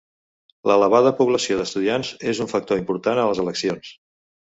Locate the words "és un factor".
2.31-2.81